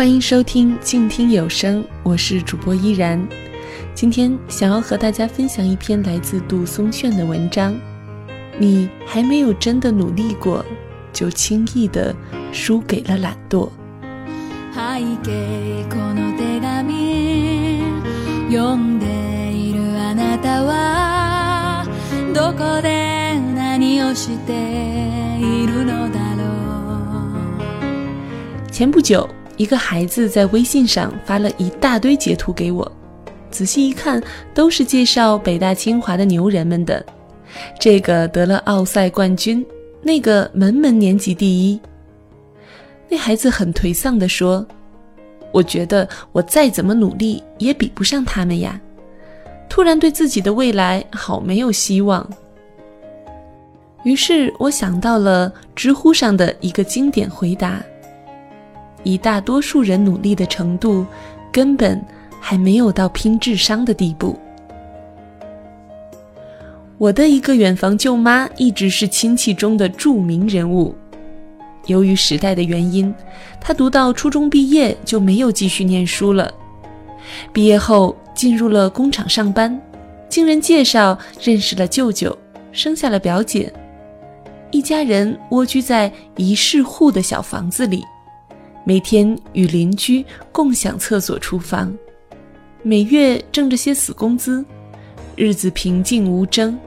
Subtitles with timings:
[0.00, 3.22] 欢迎收听静听有声，我是主播依然。
[3.94, 7.78] 今天想要和大家分享一篇来自杜松炫的文章。
[8.58, 10.64] 你还没有真的努力过，
[11.12, 12.16] 就轻易的
[12.50, 13.68] 输给了懒惰。
[28.72, 29.28] 前不久，
[29.60, 32.90] 一个孩子在微信上发了一大堆截图给我，
[33.50, 34.18] 仔细一看，
[34.54, 37.04] 都是介绍北大清华的牛人们的。
[37.78, 39.62] 这个得了奥赛冠军，
[40.00, 41.78] 那个门门年级第一。
[43.06, 44.66] 那孩子很颓丧地说
[45.52, 48.80] ：“我觉得我再怎么努力也比不上他们呀。”
[49.68, 52.26] 突然对自己的未来好没有希望。
[54.04, 57.78] 于是我想到了知乎上的一个经典回答。
[59.02, 61.06] 以大多数人努力的程度，
[61.52, 62.02] 根本
[62.40, 64.38] 还没有到拼智商的地步。
[66.98, 70.94] 我的一个远房舅妈一直是亲戚中的著名人物。
[71.86, 73.12] 由于时代的原因，
[73.58, 76.52] 她读到初中毕业就没有继续念书了。
[77.54, 79.80] 毕业后进入了工厂上班，
[80.28, 82.36] 经人介绍认识了舅舅，
[82.70, 83.72] 生下了表姐，
[84.70, 88.04] 一家人蜗居在一室户的小房子里。
[88.84, 91.96] 每天与邻居共享厕所、厨房，
[92.82, 94.64] 每月挣着些死工资，
[95.36, 96.78] 日子平静无争。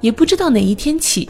[0.00, 1.28] 也不知道哪一天起，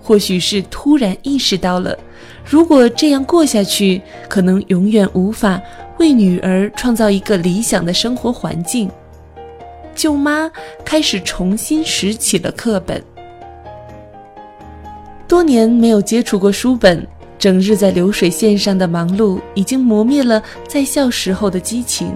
[0.00, 1.98] 或许是突然意识到了，
[2.44, 5.60] 如果这样过下去，可能永远无法
[5.98, 8.88] 为女儿创造一个理想的生活环境。
[9.94, 10.48] 舅妈
[10.84, 13.02] 开始重新拾起了课本，
[15.26, 17.04] 多年没有接触过书本。
[17.46, 22.12] 整日在流水线上的忙碌，已经磨灭了在校时候的激情。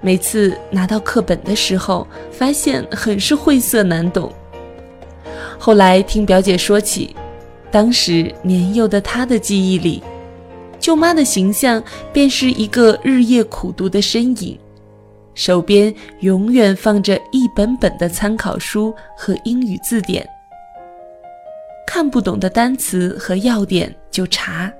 [0.00, 4.32] 每次拿到课本的时候，发现很是晦涩难懂。
[5.58, 7.16] 后来听表姐说起，
[7.72, 10.00] 当时年幼的她的记忆里，
[10.78, 11.82] 舅妈的形象
[12.12, 14.56] 便是一个日夜苦读的身影，
[15.34, 20.24] 手边永远放着一本本的参考书和英语字典。
[21.94, 24.72] 看不懂的单词和要点就查，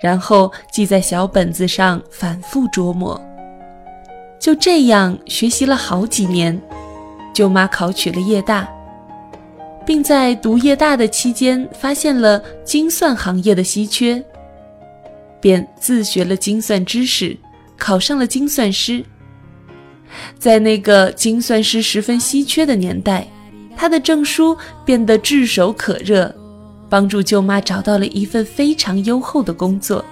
[0.00, 3.20] 然后记在小本子上反复琢磨。
[4.38, 6.56] 就这样学习了好几年，
[7.34, 8.68] 舅妈考取了夜大，
[9.84, 14.24] 并在读夜大的期间发现了精算行业的稀缺，
[15.40, 17.36] 便自学了精算知识，
[17.76, 19.04] 考上了精算师。
[20.38, 23.26] 在那个精算师十分稀缺的年代。
[23.76, 26.34] 他的证书变得炙手可热，
[26.88, 30.04] 帮助舅妈找到了一份非常优厚的工作。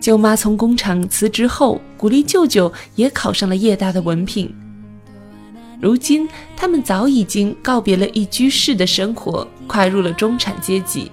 [0.00, 4.52] 舅妈从工厂辞职后，鼓励舅舅也考上了夜大的文凭。
[5.80, 11.10] 如今，他们早已经告别了一居室的生活，跨入了中产阶级。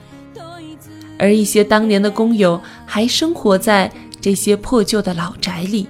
[1.17, 5.87] 而一些当年的工友还生活在这些破旧的老宅里。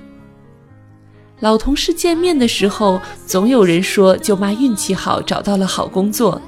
[1.42, 6.40] 老同事见面的时候，总有人说舅妈运气好，找到了好工作。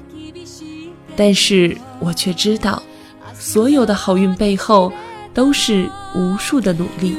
[1.16, 2.82] 但是我却知道，
[3.34, 4.94] 所有的好运背后，
[5.34, 7.18] 都是无数的努力。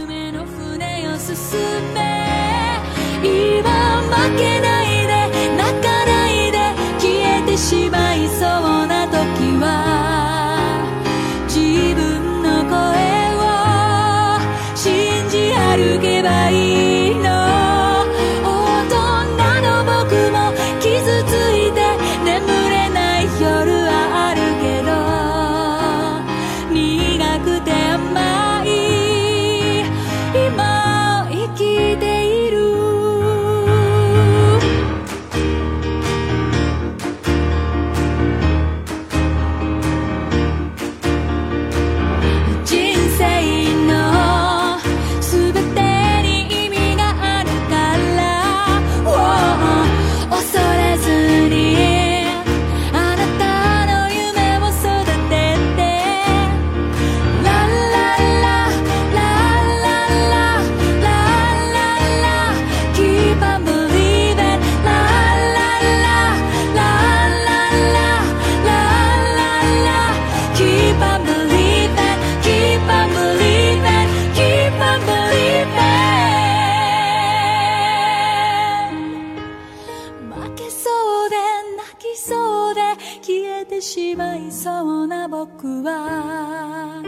[85.46, 87.02] 僕は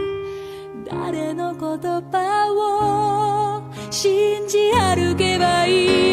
[0.85, 1.61] 誰の言
[2.13, 6.06] 葉を信じ歩けばいい？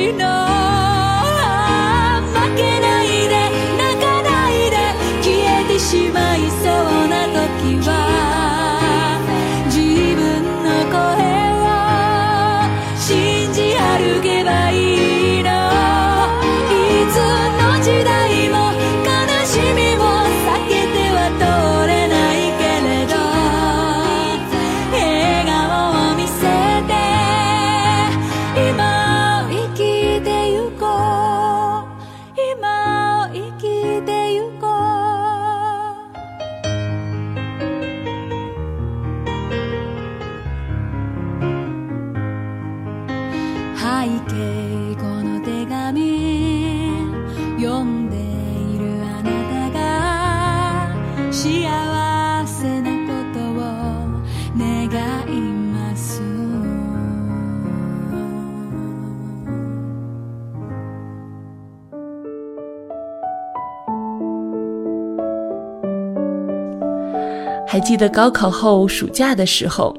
[67.73, 69.97] 还记得高考后暑假的时候，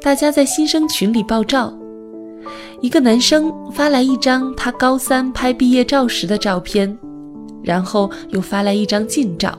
[0.00, 1.76] 大家在新生群里爆照，
[2.80, 6.96] 一个男生发来一张他高三拍毕业照时的照片，
[7.60, 9.58] 然后又发来一张近照，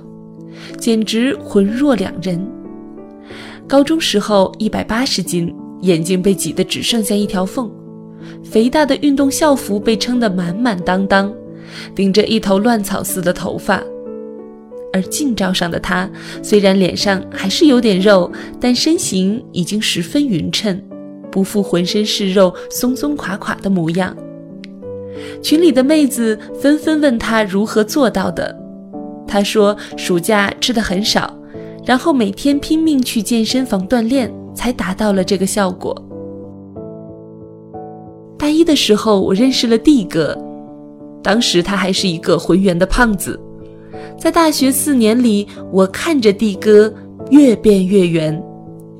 [0.77, 2.41] 简直浑若两人。
[3.67, 7.69] 高中时候一百八十斤，眼睛被挤得只剩下一条缝，
[8.41, 11.29] 肥大的运动校服被撑得满满当当，
[11.93, 13.83] 顶着一头乱草似的头发。
[14.91, 16.09] 而近照上的他，
[16.41, 20.81] 虽然脸上还是有点肉，但身形已经十分匀称，
[21.31, 24.15] 不复浑身是肉、松松垮垮的模样。
[25.41, 28.55] 群里的妹子纷纷问他如何做到的，
[29.27, 31.31] 他说暑假吃的很少，
[31.85, 35.95] 然后每天拼命去健身房锻炼，才达到了这个效果。
[38.37, 40.37] 大一的时候，我认识了 D 哥，
[41.21, 43.39] 当时他还是一个浑圆的胖子。
[44.19, 46.93] 在大学四年里，我看着地哥
[47.31, 48.43] 越变越圆，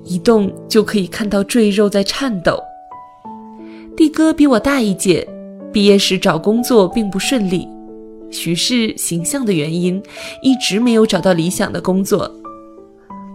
[0.05, 2.57] 一动就可以看到赘肉在颤抖。
[3.97, 5.27] 地哥比我大一届，
[5.73, 7.67] 毕业时找工作并不顺利，
[8.31, 10.01] 许是形象的原因，
[10.41, 12.33] 一直没有找到理想的工作。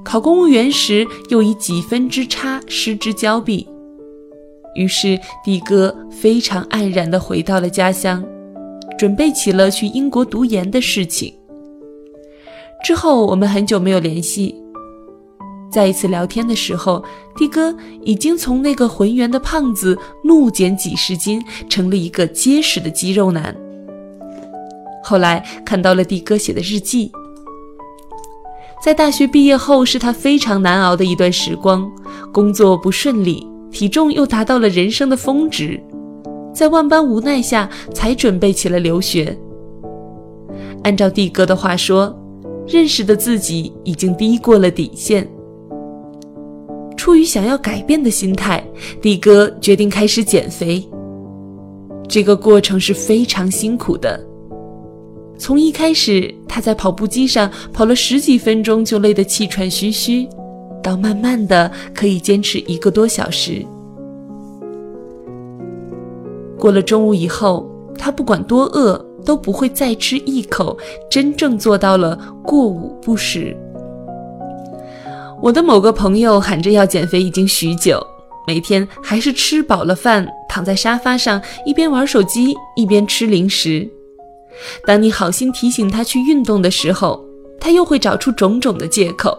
[0.02, 3.68] 考公务员时又以几分之差失之交臂，
[4.74, 8.24] 于是地哥非常黯然地回到了家乡，
[8.96, 11.34] 准备起了去英国读研的事情。
[12.84, 14.54] 之后我们很久没有联系，
[15.72, 17.02] 在一次聊天的时候，
[17.34, 23.56] 的哥已经从那个浑圆的胖子怒减几十斤，成了一个结实的肌肉男。
[25.02, 27.10] 后来看到了的哥写的日记，
[28.84, 31.90] 在大学毕业后是他非常难熬的一段时光，
[32.34, 35.82] 工作不顺利，体重又达到了人生的峰值，
[36.52, 39.34] 在万般无奈下才准备起了留学。
[40.82, 42.14] 按照的哥的话说。
[42.66, 45.28] 认识的自己已经低过了底线。
[46.96, 48.64] 出于想要改变的心态，
[49.02, 50.82] 的哥决定开始减肥。
[52.08, 54.18] 这个过程是非常辛苦的。
[55.36, 60.26] 从一开始他在跑步机上跑了十几分钟就累得气喘吁吁，
[60.82, 63.64] 到慢慢的可以坚持一个多小时。
[66.58, 69.04] 过了中午以后，他不管多饿。
[69.24, 70.76] 都不会再吃一口，
[71.10, 73.56] 真正做到了过午不食。
[75.42, 78.04] 我的某个朋友喊着要减肥已经许久，
[78.46, 83.88] 每天还是吃饱了饭，躺在沙发上一边玩手机一边吃零食。
[84.86, 87.22] 当你好心提醒他去运动的时候，
[87.60, 89.36] 他又会找出种种的借口。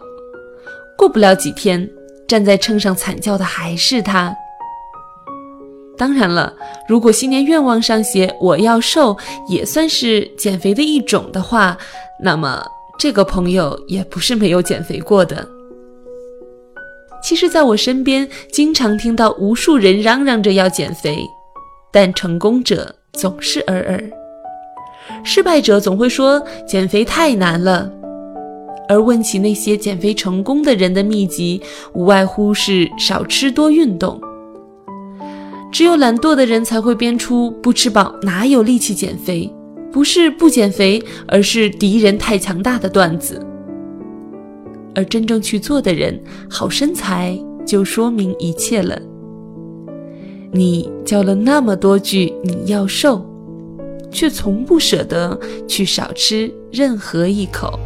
[0.98, 1.90] 过不了几天，
[2.28, 4.36] 站在秤上惨叫的还是他。
[5.98, 6.54] 当然了，
[6.90, 9.16] 如果新年愿望上写“我要瘦”
[9.50, 11.78] 也算是减肥的一种的话，
[12.22, 12.66] 那么
[13.00, 15.48] 这个朋友也不是没有减肥过的。
[17.24, 21.18] 其实，在我身边，经常听到无数人嚷嚷着要减肥，
[21.92, 24.04] 但成功者总是尔尔，
[25.24, 27.90] 失败者总会说减肥太难了。
[28.88, 31.60] 而问起那些减肥成功的人的秘籍，
[31.94, 34.22] 无外乎是少吃多运动。
[35.76, 39.54] 只有懒惰的人才会编出“不吃饱哪有力气减肥”，
[39.92, 43.46] 不是不减肥，而是敌人太强大的段子。
[44.96, 46.18] 而真正去做的人，
[46.50, 48.98] 好身材就说明一切了。
[50.54, 53.22] 你叫了那么多句“你要瘦”，
[54.10, 57.78] 却从不舍得去少吃任何一口。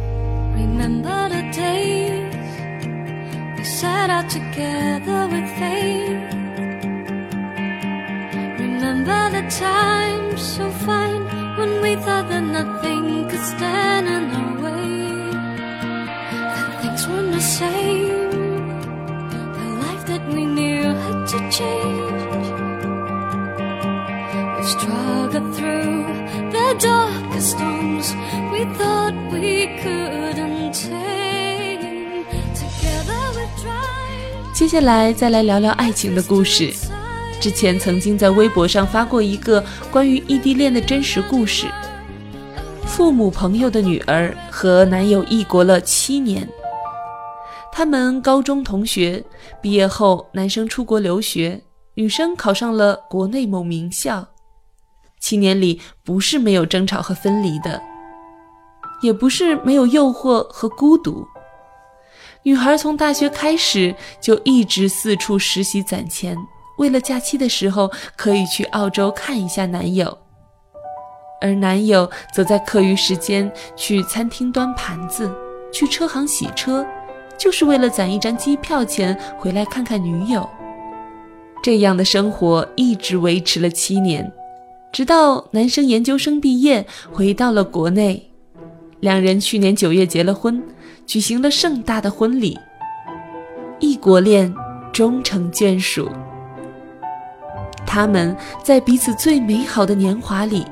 [0.54, 2.22] Remember the days
[3.58, 6.29] we sat out together with faith.
[8.99, 11.23] Remember the time so fine
[11.57, 15.31] when we thought that nothing could stand in our way.
[16.53, 18.31] That things weren't the same.
[19.59, 22.47] The life that we knew had to change.
[24.57, 26.03] We struggled through
[26.51, 28.07] the darkest storms
[28.51, 32.25] we thought we couldn't tame.
[32.59, 34.53] Together we tried.
[34.53, 36.88] 接下来再来聊聊爱情的故事。
[37.40, 41.66] 之前曾经在微博上发过一个关于异地恋的真实故事。
[42.84, 46.46] 父母朋友的女儿和男友异国了七年，
[47.72, 49.24] 他们高中同学，
[49.62, 51.62] 毕业后男生出国留学，
[51.94, 54.28] 女生考上了国内某名校。
[55.18, 57.80] 七年里不是没有争吵和分离的，
[59.00, 61.26] 也不是没有诱惑和孤独。
[62.42, 66.36] 女孩从大学开始就一直四处实习攒钱。
[66.80, 70.16] 为了假期的时候可以去澳洲看一下男友，
[71.38, 75.30] 而男友则在课余时间去餐厅端盘子，
[75.70, 76.84] 去车行洗车，
[77.38, 80.48] 就是为了攒一张机票钱回来看看女友。
[81.62, 84.32] 这样的生活一直维持了七年，
[84.90, 88.30] 直到男生研究生毕业回到了国内，
[89.00, 90.62] 两人去年九月结了婚，
[91.04, 92.58] 举行了盛大的婚礼。
[93.80, 94.54] 异国恋
[94.94, 96.08] 终成眷属。
[97.92, 100.64] 他们在彼此最美好的年华里，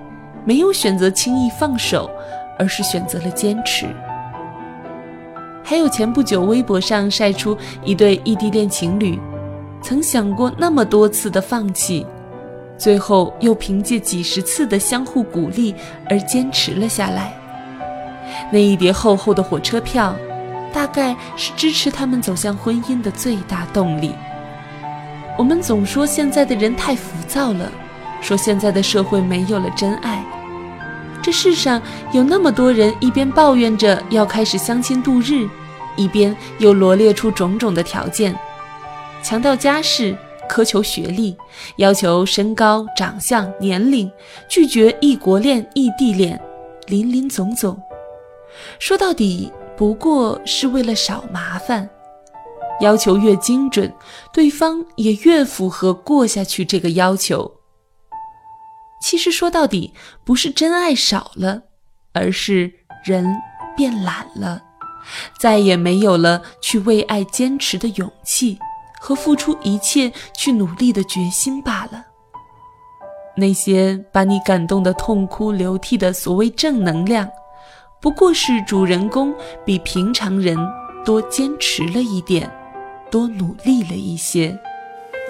[0.45, 2.09] 没有选择轻易放手，
[2.57, 3.89] 而是选择了坚持。
[5.65, 9.19] 还有前不久微博上晒出一对异地恋情侣，
[9.83, 12.07] 曾想过那么多次的放弃，
[12.79, 15.75] 最后又凭借几十次的相互鼓励
[16.09, 17.35] 而坚持了下来。
[18.53, 20.15] 那一叠厚厚的火车票，
[20.73, 24.13] 大概是支持他们走向婚姻的最大动力。
[25.39, 27.71] 我们总说现在的人太浮躁了，
[28.21, 30.25] 说现在的社会没有了真爱。
[31.23, 31.81] 这世上
[32.11, 35.49] 有那么多人一边抱怨着要开始相亲度日，
[35.97, 38.37] 一边又罗列出种种的条件，
[39.23, 40.17] 强调家世、
[40.51, 41.37] 苛求学历、
[41.77, 44.11] 要求身高、长相、年龄，
[44.49, 46.41] 拒绝异国恋、异地恋，
[46.89, 47.81] 林林总总。
[48.81, 51.89] 说到底，不过是为了少麻烦。
[52.81, 53.93] 要求越精准，
[54.33, 57.57] 对方也越符合过下去这个要求。
[59.01, 59.93] 其实说到底，
[60.25, 61.63] 不是真爱少了，
[62.13, 62.73] 而是
[63.05, 63.25] 人
[63.77, 64.63] 变懒了，
[65.39, 68.59] 再也没有了去为爱坚持的勇气
[69.01, 72.05] 和付出一切去努力的决心罢了。
[73.37, 77.29] 那些把你感动的痛哭流涕的所谓正能量，
[78.01, 79.33] 不过是主人公
[79.65, 80.59] 比平常人
[81.05, 82.53] 多坚持了一点。
[83.11, 84.59] 多努力了一些。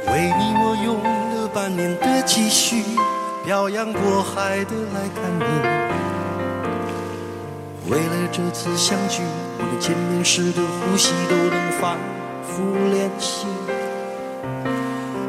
[0.06, 0.97] 为你，我用
[1.35, 2.82] 了半年的积蓄，
[3.44, 5.44] 漂洋过海的来看你。
[7.90, 9.23] 为了这次相聚，
[9.58, 11.99] 我连见面时的呼吸都能反
[12.42, 13.47] 复练习。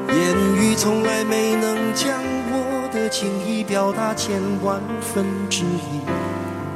[0.07, 2.13] 言语从来没能将
[2.51, 6.01] 我的情意表达千万分之一。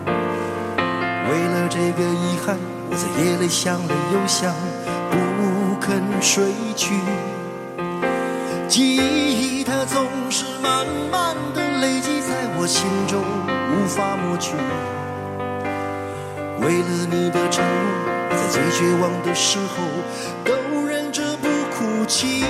[0.06, 2.58] 为了这个遗憾，
[2.89, 4.53] 我在夜里想了又想。
[5.15, 6.93] 不肯睡去，
[8.67, 14.55] 记忆它总是慢慢的累积在我心中，无法抹去。
[16.60, 19.84] 为了你的承诺，在最绝望的时候
[20.46, 22.43] 都忍着不哭泣。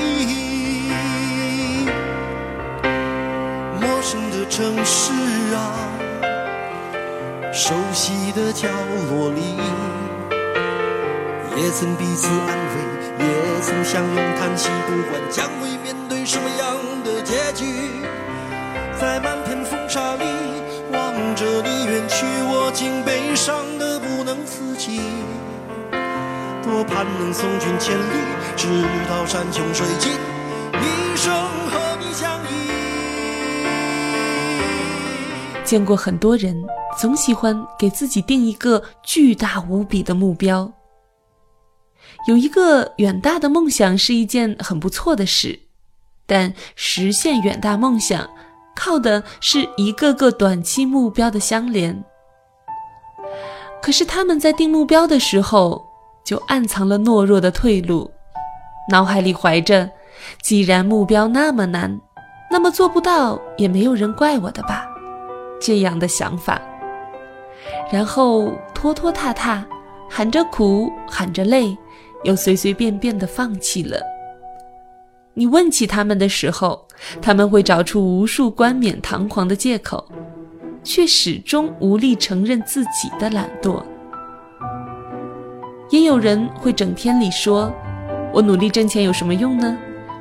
[3.81, 5.11] 陌生的城市
[5.55, 5.89] 啊，
[7.51, 8.67] 熟悉的角
[9.09, 9.57] 落里，
[11.55, 12.93] 也曾彼此安慰。
[13.19, 17.65] 也曾相拥叹息，不管将会面对什么样的结局，
[18.99, 20.23] 在漫天风沙里
[20.91, 24.99] 望着你远去，我竟悲伤的不能自己。
[26.63, 28.15] 多盼能送君千里，
[28.57, 28.67] 直
[29.07, 31.31] 到山穷水尽，一生
[31.69, 32.47] 和你相依。
[35.63, 36.61] 见过很多人，
[36.99, 40.71] 总喜欢给自己定一个巨大无比的目标。
[42.27, 45.59] 有一个远大的梦想是一件很不错的事，
[46.25, 48.29] 但实现远大梦想
[48.75, 52.03] 靠的是一个个短期目标的相连。
[53.81, 55.85] 可是他们在定目标的时候
[56.23, 58.09] 就暗藏了懦弱的退路，
[58.89, 59.89] 脑海里怀着
[60.41, 61.99] “既然目标那么难，
[62.49, 64.87] 那么做不到也没有人怪我的吧”
[65.59, 66.61] 这样的想法，
[67.91, 69.65] 然后拖拖沓沓，
[70.15, 71.75] 喊着苦，喊着累。
[72.23, 73.99] 又随随便便的放弃了。
[75.33, 76.87] 你问起他们的时候，
[77.21, 80.09] 他们会找出无数冠冕堂皇的借口，
[80.83, 83.83] 却始终无力承认自己的懒惰。
[85.89, 87.69] 也有人会整天里说
[88.31, 89.77] ：“我努力挣钱有什么用呢？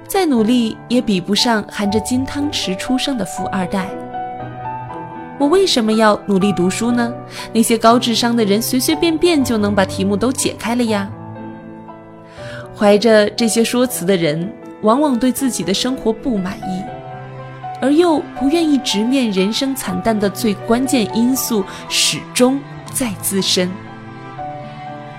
[0.09, 3.89] 再努力也比不上含着金汤匙出生的富二代。
[5.43, 7.13] 我为什么要努力读书呢？
[7.53, 11.11] 那些高智商的人随随便便就能把题目都解开了呀。”
[12.79, 14.49] 怀着这些说辞的人。
[14.83, 16.83] 往往对自己的生活不满意，
[17.81, 22.61] 而又不愿意直面人生惨淡的最关键因素，始终
[22.93, 23.71] 在自身。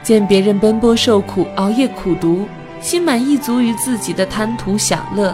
[0.02, 2.46] 见别人奔波受苦、熬夜苦读，
[2.82, 5.34] 心满意足于自己的贪图享乐；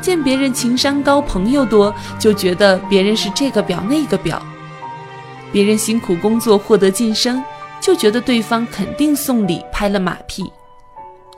[0.00, 4.38] 见别人情商高、朋友多，就觉得别人是这个表那个表；
[5.52, 7.42] 别人辛苦工作获得晋升，
[7.80, 10.50] 就觉得对方肯定送礼、拍了马屁。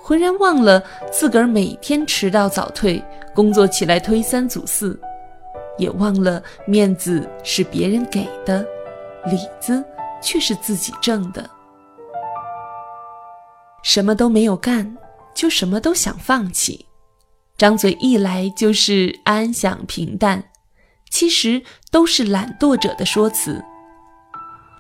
[0.03, 3.03] 浑然忘了自个儿每天迟到早退，
[3.35, 4.99] 工作起来推三阻四，
[5.79, 8.67] 也忘了面子是别人给的，
[9.27, 9.85] 里子
[10.21, 11.49] 却是自己挣的。
[13.83, 14.97] 什么都没有干，
[15.33, 16.85] 就什么都想放弃，
[17.61, 20.45] 张嘴一来就是安享平淡，
[21.11, 23.63] 其实都是懒惰者的说辞。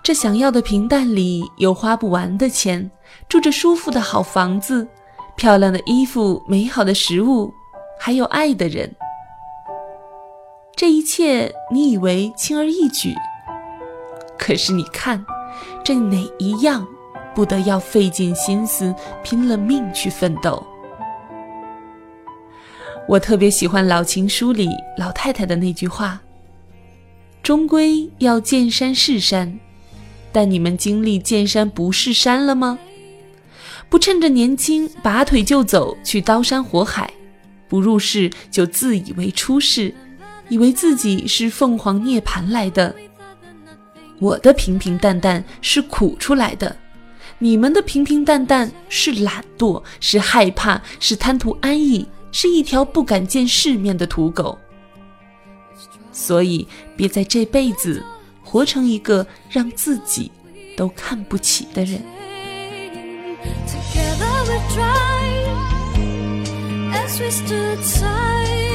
[0.02, 2.90] 这想要的平淡里有花不完的钱，
[3.28, 4.88] 住着舒服的好房子。
[5.36, 7.52] 漂亮的衣服、美好的食物，
[7.98, 8.96] 还有爱的人，
[10.74, 13.14] 这一切你以为轻而易举？
[14.38, 15.22] 可是你看，
[15.84, 16.86] 这哪一样
[17.34, 20.66] 不得要费尽心思、拼了命去奋斗？
[23.10, 26.20] 我特别喜欢《老情书》里老太太的那句话
[27.42, 29.58] ：“终归要见山是山，
[30.30, 32.78] 但你们经历见山不是山了吗？”
[33.90, 37.12] 不趁着年轻拔腿就走去刀山火海，
[37.68, 39.92] 不入世就自以为出世，
[40.48, 42.94] 以为自己是凤凰涅槃来的。
[44.20, 46.76] 我的平平淡淡是苦出来的，
[47.40, 54.58] 你们的平平淡淡是懒惰，是害怕，是贪图安逸，是一条不敢见世面的土狗。
[56.12, 56.66] 所以，
[56.96, 58.04] 别在这辈子
[58.42, 60.30] 活成一个让自己
[60.76, 62.02] 都看不起的人。
[63.66, 65.30] Together we tried,
[66.92, 68.69] As we stood side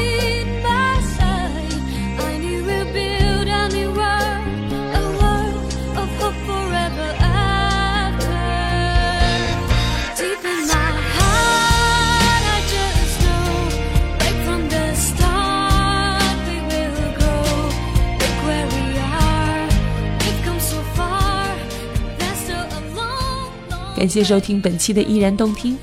[24.05, 25.75] 感谢收听本期的依然动听。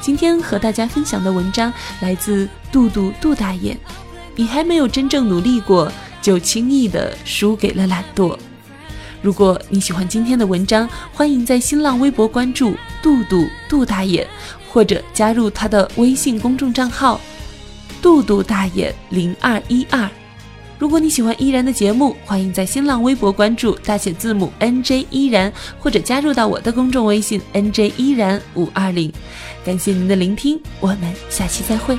[0.00, 3.76] 今天和大家分享的文章来自杜杜杜大爷。
[4.36, 5.90] 你还没有真正努力过，
[6.22, 8.38] 就轻易的输给了懒惰。
[9.20, 14.24] 如果你喜欢今天的文章，欢迎在新浪微博关注杜杜杜大爷，
[14.68, 17.20] 或者加入他的微信公众账号
[18.00, 20.08] 杜杜大爷零二一二。
[20.78, 29.12] 如果你喜欢依然的节目，欢迎在新浪微博关注大写字母 N J 依然，或者加入到我的公众微信 N J 依然五二零。
[29.64, 31.98] 感谢您的聆听，我们下期再会。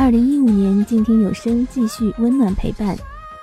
[0.00, 2.96] 二零一五年，静听有声继续温暖陪伴。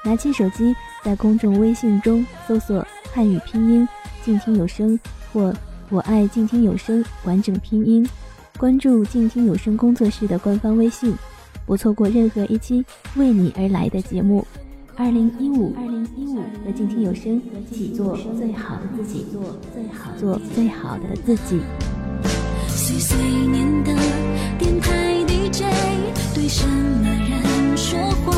[0.04, 3.88] 拿起手机，在公众微信中搜索汉语拼音
[4.26, 5.00] “静听有声”
[5.32, 5.54] 或
[5.92, 8.10] “我爱静听有声”完整拼音，
[8.58, 11.14] 关注静听有声工作室的官方微信，
[11.68, 12.84] 不错过任何一期
[13.18, 14.44] 为你而来的节目。
[14.96, 17.40] 二零一五，二零一五和静听有声
[17.70, 21.60] 一起做最好的自己，做最好做最好的自己。
[22.68, 23.16] 碎碎
[23.52, 23.94] 念的
[24.58, 24.97] 电台
[25.58, 25.66] 谁
[26.36, 28.36] 对什么人说话？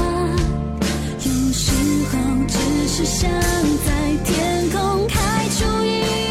[1.26, 1.70] 有时
[2.10, 3.30] 候只是想
[3.86, 3.92] 在
[4.24, 6.29] 天空开出一